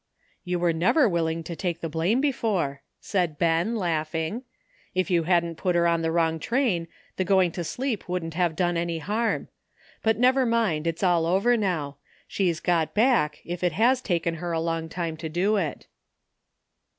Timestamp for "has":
13.73-14.01